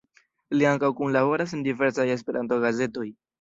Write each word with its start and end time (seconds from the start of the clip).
Lia 0.55 0.71
ankaŭ 0.75 0.89
kunlaboras 0.99 1.53
en 1.59 1.61
diversaj 1.67 2.07
Esperanto-gazetoj. 2.15 3.07